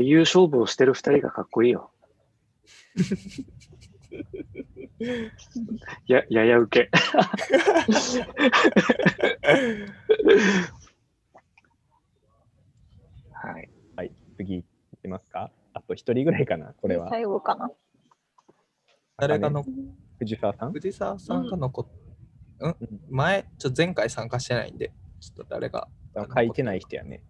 [0.03, 1.93] っていう勝負をしてる二人がかっこいいよ。
[6.09, 6.91] や、やや受け。
[13.33, 13.71] はい。
[13.95, 14.65] はい、次い
[15.01, 15.53] きますか？
[15.73, 17.09] あと一人ぐらいかな、これは。
[17.09, 17.71] 最後かな。
[19.19, 19.65] 誰がの、
[20.19, 20.73] 藤沢さん？
[20.73, 21.87] 藤沢さんが残っ、
[22.59, 22.77] うん、
[23.09, 25.87] 前、ちょっと前回参加してないんで、ちょっと誰が。
[26.35, 27.23] 書いてない人やね。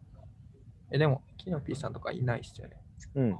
[0.92, 2.76] え、でも、キノピーさんとかいないっすよね。
[3.14, 3.38] うん。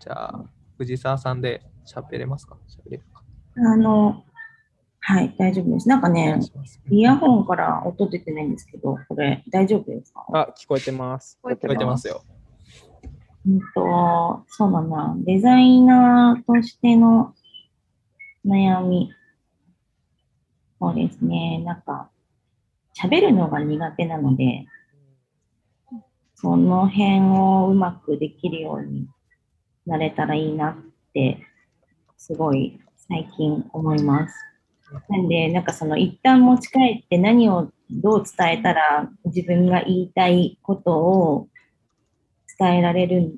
[0.00, 0.44] じゃあ、
[0.78, 2.56] 藤沢さんで喋れますか？
[2.68, 3.22] 喋れるか。
[3.56, 4.24] あの、
[5.00, 5.88] はい、大丈夫です。
[5.88, 6.40] なんかね
[6.90, 10.24] イヤホンから音出てないんですけど、これ大丈夫ですか？
[10.32, 11.38] あ、聞こえてます。
[11.42, 12.22] こうやって聞こえてますよ。
[13.46, 17.34] うんと、そうだな、デザイナーとしての
[18.46, 19.12] 悩み。
[20.80, 22.10] そうですね、なんか、
[22.98, 24.66] 喋るのが苦手なので、
[26.34, 29.08] その辺をうまくできるように
[29.86, 30.76] なれたらいいなっ
[31.12, 31.38] て、
[32.16, 34.34] すごい最近思います。
[35.08, 41.48] なんで、なんかその一旦持ち帰って何をどう伝えたら自分が言いたいことを
[42.58, 43.34] 伝えられるん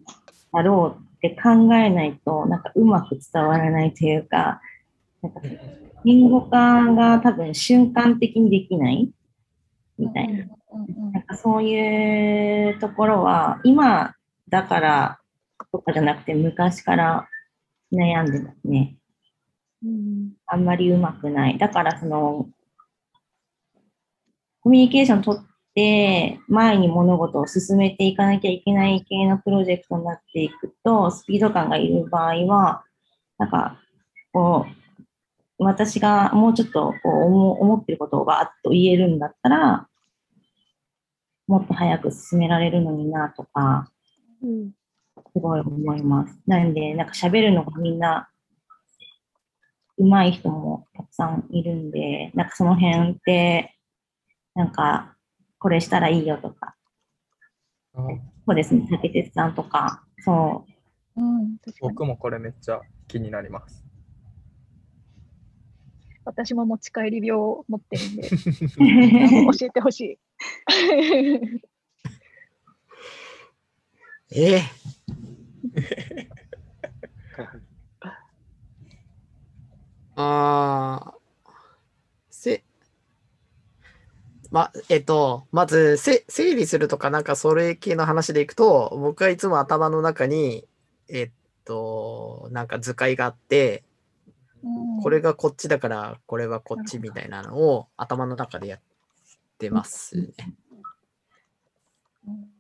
[0.53, 4.61] だろうって考えないと、なんかうまく伝わらないというか、
[5.23, 5.41] なんか
[6.05, 9.11] 言語化が多分瞬間的にできない
[9.99, 10.47] みたいな。
[11.13, 14.15] なんかそういうところは、今
[14.49, 15.19] だから
[15.73, 17.29] とかじゃなくて昔から
[17.93, 18.97] 悩んでますね。
[19.85, 21.59] うんあんまりうまくない。
[21.59, 22.49] だからその、
[24.61, 25.43] コミュニケーション取っ
[25.75, 32.85] て、前に物事を進めていかなきゃいけない系のプロジェクトになっていくと、スピード感がいる場合は、
[33.39, 33.79] なんか、
[34.33, 34.87] こう、
[35.59, 39.89] 私がもうちょっとこう思思ってることをバーッと言えるんだったら、
[41.47, 43.91] もっと早く進められるのになとか、
[44.43, 44.71] うん
[45.33, 46.39] すごい思います。
[46.47, 48.29] なんで、なんか喋るのがみんな、
[49.99, 53.75] 上手い人もたくさんいるんで、なんかその辺って、
[54.55, 55.15] なんか、
[55.59, 56.75] これしたらいいよとか、
[57.95, 58.03] そ
[58.47, 60.65] うですね、竹鉄さんとか、そ
[61.17, 63.85] う、うん僕もこれめっちゃ気になります。
[66.25, 68.29] 私も持ち帰り病を持ってるんで、
[69.59, 70.19] 教えてほしい。
[74.31, 74.63] ええ。
[80.17, 81.17] あー
[82.31, 82.65] せ、
[84.51, 90.67] ま、えっと、まず、せ、整理するとか、なんかそれ系の話でいくと、僕はいつも頭の中に、
[91.09, 91.31] えっ
[91.65, 93.85] と、なんか図解があって、
[95.03, 98.81] これがこっちだから、これはこっちみたいなのを頭の中でやっ
[99.59, 100.35] てますね。
[102.27, 102.57] うん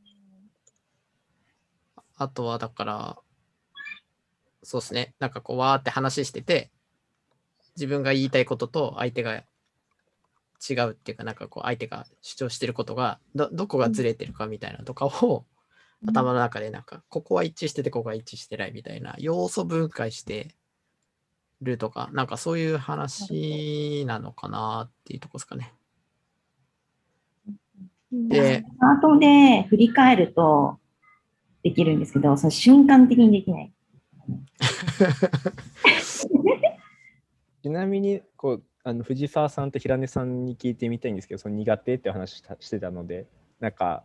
[2.18, 3.18] あとはだから、
[4.62, 5.14] そうですね。
[5.18, 6.70] なんかこう、わーって話してて、
[7.76, 9.35] 自分が言いたいことと相手が
[10.68, 15.44] 違うっていうか、なんかこう、相手が主張してることが、ど、どこがずれてるかみたいなのとかを、
[16.06, 20.54] 頭の中でなんか、ここは一致してて、ここは一致してないみたいな、要素分解して
[21.61, 25.74] るとか、なんかそういう話なのかなっていうとこですかね。
[28.16, 30.79] うんで、後で振り返ると
[31.62, 33.73] できるんですけど、その瞬間的にできない。
[37.62, 43.27] ちなみにこうあの藤沢さんと平根さんに聞いてみたいんですけど、その苦手って話したしてたので、
[43.60, 44.04] なんか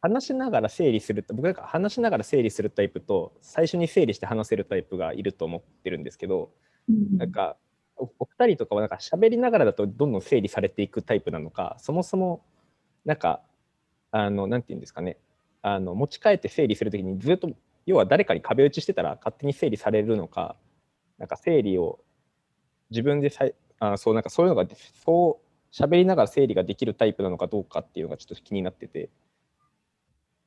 [0.00, 6.50] 話しながら整理すると、僕なんか話しながら整理するタイプと、最初に整理して話せるタイプがいると思ってるんですけど、
[6.88, 7.56] うんなんか
[7.96, 12.42] おお二人とかはなんか喋りながらだとどんどん整理されていくタイプなのか、そもそも
[13.04, 13.42] なんか
[14.10, 15.18] あのなんていうんですかね、
[15.62, 17.50] あの持ち帰って整理するときにずっと
[17.86, 20.56] 要は誰かに壁打ちしてたら勝手に整理されるのか、
[21.18, 22.00] なんか整理を
[22.90, 24.66] 自分でさいあそうなんかそういうのが
[25.04, 29.10] そう喋りながら整理ができるタイプなのかどうかっていうのがちょっと気になってて。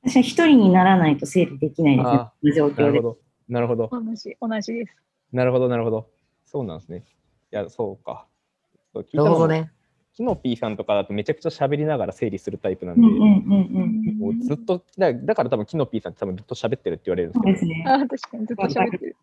[0.06, 2.10] 私は一人にならないと整理できないです
[2.48, 2.84] ね状況で。
[2.84, 3.18] なるほど。
[3.48, 3.90] なるほど。
[3.90, 4.96] 同じ、同じです。
[5.32, 6.10] なるほど、なるほど。
[6.46, 7.06] そうなんですね。
[7.54, 8.28] いや、そうか。
[8.94, 9.72] なるほどね。
[10.16, 17.54] キノピーさんとかだとめちゃくちゃ喋りながら整理するタイプなんで、うんうんうんもうずっとだ、だから多分キノピーさんって多分ずっと喋ってるって言われるんうん。
[17.54, 18.28] ですけど、そうですね。
[18.28, 19.16] あ、確かにずっと喋ってる。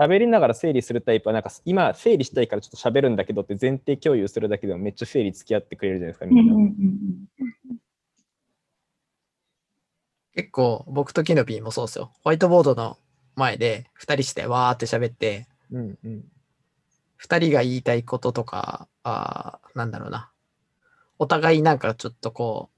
[0.00, 6.54] 喋りながら整理するタイプは、なんか今整理したいからちょっと喋るんだけどって前提共有するだけでもめっちゃ整理付き合ってくれるじゃないですか、みんな。
[6.54, 7.76] うんうんうん
[10.32, 12.12] 結構僕とキノピーもそうですよ。
[12.22, 12.96] ホワイトボードの
[13.34, 16.24] 前で2人してわーって喋って、うんうん。
[17.22, 20.30] 2人が言いたいこととか、あーなんだろうな。
[21.18, 22.70] お互いなんかちょっとこ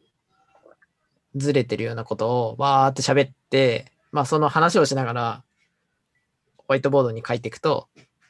[1.34, 5.45] う、ずれてるようなことをわーって喋って、まあその話をしながら、
[6.59, 7.88] ホワイトボードに書いていくと、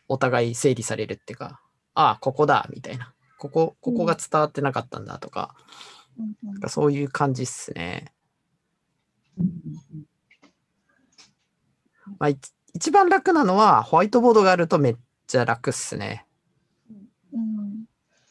[0.08, 1.60] お互い整理されるっていうか、
[1.94, 3.14] ああ、ここだ、みたいな。
[3.38, 5.54] ここ、ここが伝わってなかったんだとか、
[6.44, 8.12] うんかそういう感じっすね。
[12.18, 12.38] まあ、い
[12.74, 14.96] 一番楽なのは、ホワイトボードがあるとめっ
[15.32, 16.26] ちゃ楽っすね。
[17.32, 17.84] うん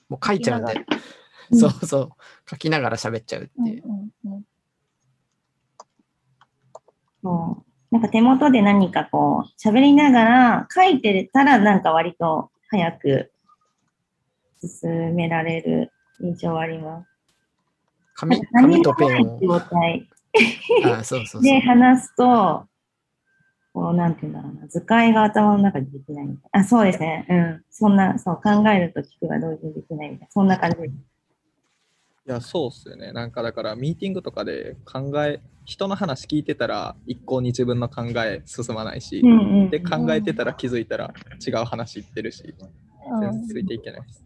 [0.07, 0.73] もう書いちゃうんで。
[0.73, 2.09] うんそうそう。
[2.49, 3.83] 書きながら喋っちゃうってうんいう。
[3.85, 4.43] うんうん
[7.23, 7.93] そう。
[7.93, 13.31] なんか手元で何かこう、喋りながら書いてたらなんか割と早く
[14.61, 15.91] 進められる
[16.21, 17.07] 印象はあります。
[18.13, 19.55] 紙何紙もとペンを。
[19.55, 21.59] あそうそうそうで。
[21.59, 22.65] 話すと、
[23.73, 26.59] こう、なんていうんだろうな、図解が頭の中でできないみたいな。
[26.61, 27.25] あ、そうですね。
[27.29, 27.63] うん。
[27.69, 30.31] そんな、そう、考えると聞くが同時にできないみたいな。
[30.31, 30.93] そんな感じです。
[32.27, 33.13] いや、そうっすよね。
[33.13, 39.33] なんかだから、ミーティングとかで考え、人の話聞いてたら、一向に自分の考え進まないし、うんう
[39.67, 39.69] ん。
[39.69, 41.13] で、考えてたら気づいたら
[41.45, 42.53] 違う話言ってるし、
[43.21, 44.25] 全然ついていけないです。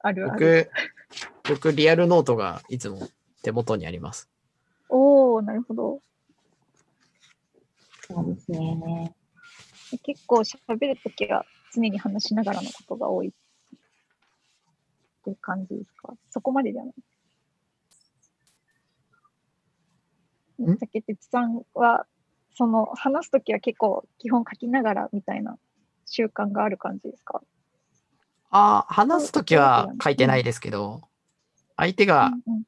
[0.00, 0.70] あるある。
[1.44, 3.08] 僕、僕、リアルノートがいつも
[3.42, 4.30] 手元にあります。
[4.88, 6.00] おおなるほど。
[8.08, 9.14] そうですね。
[10.02, 11.44] 結構喋るときは
[11.74, 13.30] 常に話しながらのことが多いっ
[15.24, 16.14] ていう感じですか？
[16.30, 16.94] そこまでではない。
[20.70, 22.06] ん竹鉄さんは、
[22.54, 25.58] その話すときは結構基本書きながらみたいな
[26.06, 27.42] 習慣がある感じですか？
[28.50, 31.02] ああ、話すときは書いてないですけど、
[31.76, 32.62] 相手が、うんうん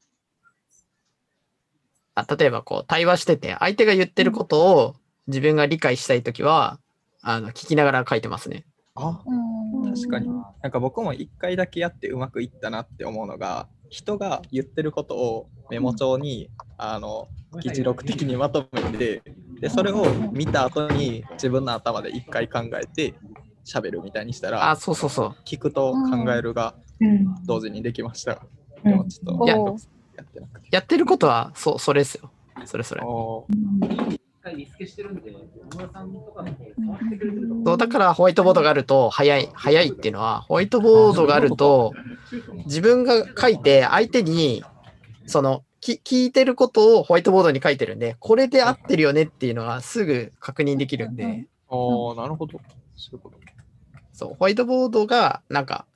[2.15, 4.97] あ例えばこう対話してて、相手が言ってることを
[5.29, 6.81] 自分が理解したいときは、
[7.23, 8.65] あの聞きながら書いてますね。
[8.95, 9.35] あう
[9.89, 10.29] ん確かに。
[10.63, 17.29] なんか僕も一回だけやってうまくいったなって思うのが、人が言ってることをメモ帳に、あの
[17.63, 19.23] 議事録的にまとめて、
[19.61, 23.15] でそれを見た後に自分の頭で一回考えて
[23.67, 25.37] 喋るみたいにしたあ、ら、そうそうそう。
[25.45, 27.45] 聞くと考えるがうん。
[27.45, 28.33] 同時にできました。
[28.33, 30.69] うんでもちょっといやってなくて。
[30.71, 32.31] やってることは、そう、それですよ。
[32.65, 33.03] それそれ。
[34.53, 35.39] おリスケしてるんで、野
[35.77, 41.93] 村さんとかの方変わってくれてると思そうだからホワイトボードがあると早い、早いっていうのは、ホワイトボードがあると、
[42.67, 44.65] 自分が書いて相手に、
[45.27, 52.61] その、き聞いてることをホワイトボードに書いてるんで、これで合ってるよねっていうのはすぐ確認できるんで、おーなるほど。
[52.97, 53.39] そういうこと。
[54.13, 55.87] そう、ホワイトボードが、なんか、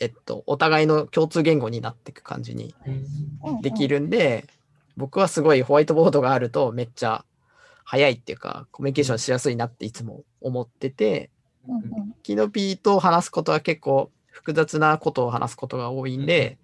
[0.00, 2.74] えっと、お互いの共通言語になっていく感じに
[3.62, 4.46] できるんで、
[4.96, 7.24] 僕はすごいホワイトボードがあるとめっちゃ
[7.90, 11.30] 早いっていうか、コミュニケーションしやすいなっていつも思ってて、
[12.22, 16.58] キノピーと話すことは結構複雑なことを話すことが多いんで、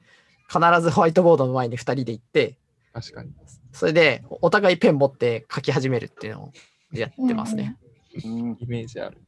[0.49, 2.59] 必ずホワイトボードの前に2人で行って、
[2.93, 3.31] 確かに。
[3.73, 6.53] それでお互いペン持って書き始めるっていうのを
[6.93, 7.79] やってますね。
[8.23, 9.19] うんイメージある。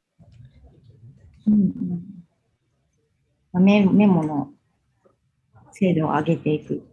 [1.47, 1.57] うんう
[3.61, 4.51] んメメモの
[5.73, 6.87] 精度を上げていく。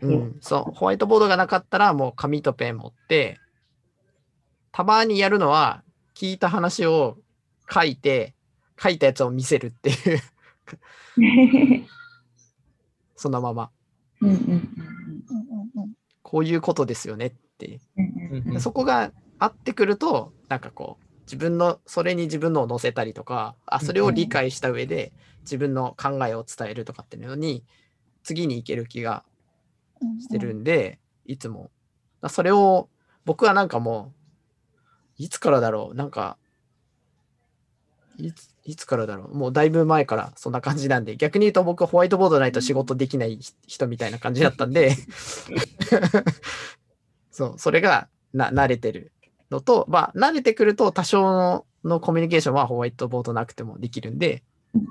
[0.00, 3.38] うん、そう、ホワイトボードがなかったらもう紙とペン持って、
[4.72, 5.82] たまにやるのは
[6.14, 7.18] 聞いた話を
[7.70, 8.34] 書いて、
[8.82, 11.86] 書いたやつを見せるっていう、
[13.16, 13.70] そのまま、
[16.22, 17.80] こういうことですよねって。
[18.58, 25.12] そこが合ってくると、なんかこう、自分の、それに自分のを載せたりとか、あ、それを理解した上で
[25.42, 27.64] 自分の考えを伝えるとかっていうのに、
[28.22, 29.24] 次に行ける気が
[30.00, 31.70] うんしてるんで、いつも。
[32.20, 32.88] だそれを、
[33.24, 34.21] 僕はなんかもう、
[35.18, 36.36] いつからだろう、なんか、
[38.18, 44.94] いついつからだろう、もうだいぶ前からそんな感じなんで、逆に言うと僕ホワイトボードないと仕事できない人みたいな感じだったんで、
[47.30, 49.12] そう、それがな慣れてる
[49.50, 54.44] のと、まあ、慣れてくると多少ののコミュニケーションはホワイトボードなくてもできるんで、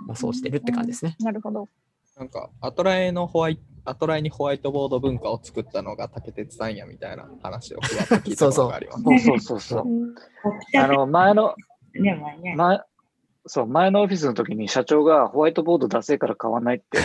[0.08, 1.16] もそうしてるって感じですね。
[1.22, 1.70] なるほど。
[2.18, 9.04] なんか、アトラエのホワイト、アトラエにホワイトボード文化を作ったのが竹鉄さんやみたいな話をふわっと聞いたことがあります。
[9.04, 9.84] そうそうそうそう。
[9.88, 10.16] うん
[10.78, 11.56] あの、前の、
[12.56, 12.82] 前、
[13.46, 17.00] そう、前のオフィスの時に社長がホワイトボード出せから買わないって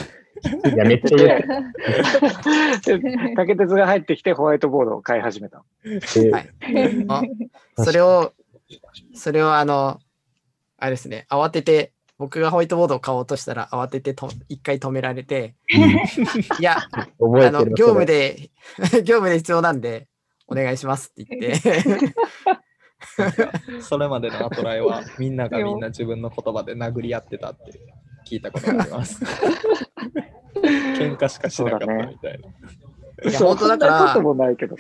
[0.75, 3.01] いや、めっちゃ言う。
[3.01, 5.59] で 竹鉄が入ってきてホワイトボードを買い始めた。
[5.59, 5.65] は
[6.41, 6.51] い
[7.09, 7.23] あ
[7.83, 8.33] それを、
[9.15, 9.99] それをあの、
[10.79, 15.55] あれですね、慌てて、僕がホワイトボードを買おうとしたら、慌ててと一回止められて、
[16.59, 18.51] いや、あの業務で、
[19.05, 20.09] 業務で必要なんで、
[20.49, 22.15] お願いしますって言って、
[23.83, 27.81] それまでのアトラエはみんながみんな自分の言葉で殴り合ってたって
[28.27, 29.23] 聞いたことがあります。
[30.57, 33.31] 喧嘩しかしなかったみたいな。
[33.31, 34.77] いや本当だからそんなこともないけど。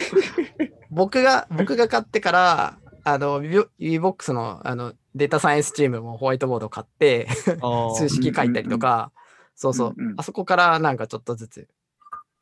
[0.90, 2.78] 僕が、僕が買ってから、
[3.08, 7.28] あの、ビボ VBOX のあのデータサイエンスチームもホワイトボードを買って、
[7.62, 9.12] あ 数式書いたりとか、
[9.54, 11.68] そうそう、うんうんあそこからなんかちょっとずつ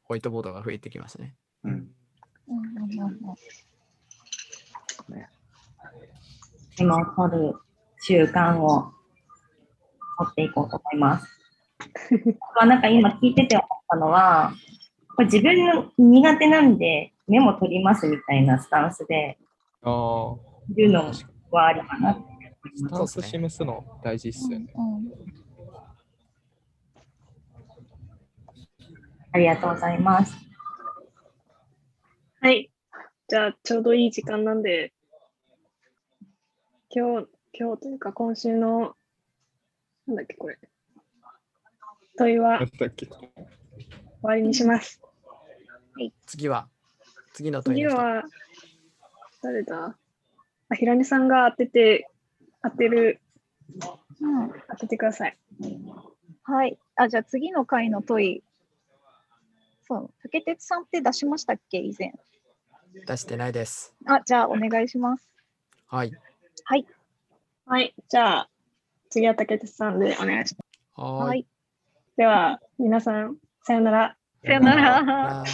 [0.04, 1.34] ホワイトボードが増えてきましたね。
[1.64, 1.90] うんうん
[2.48, 3.34] うんうんうん
[6.76, 7.54] メモを取る
[8.00, 8.90] 習慣を
[10.18, 11.28] 持っていこうと思います。
[12.56, 14.54] まあなんか今聞いてて思ったのは、
[15.14, 19.38] これ自分の苦手なんでメモ取りますみたいなスタンスで
[19.82, 20.53] あー。
[20.70, 21.12] いるの
[21.50, 22.18] はありかな
[22.74, 22.88] ス。
[22.88, 24.72] タンス示すの大事っすよね。
[24.76, 25.12] うん
[29.32, 30.32] ありがとうございます。
[32.40, 32.70] はい。
[33.26, 34.92] じゃあ、ちょうどいい時間なんで、
[36.88, 38.94] 今日、今日というか今週の、
[40.06, 40.56] なんだっけ、これ。
[42.16, 42.68] 問いは終
[44.22, 45.02] わりにします。
[46.26, 46.68] 次は、
[47.32, 48.22] 次の問いは、
[49.42, 49.84] 誰だ？
[49.86, 49.96] あ、
[50.72, 52.08] 平根さんが当てて、
[52.62, 53.20] 当てる、
[54.20, 55.36] うん当ててください。
[56.44, 56.78] はい。
[56.96, 58.42] あ、じゃあ次の回の問い。
[59.86, 62.12] そう、竹鉄さんって出しましたっけ、以前。
[63.06, 63.94] 出してないです。
[64.06, 65.28] あ、じゃあお願いします。
[65.86, 66.12] はい。
[66.64, 66.86] はい。
[67.66, 67.94] はい。
[68.08, 68.50] じゃあ、
[69.10, 71.00] 次は竹鉄さんでお願いします。
[71.00, 71.28] はーい。
[71.28, 71.46] はい。
[72.16, 74.16] では、皆さん、さよなら。
[74.44, 75.44] さよなら。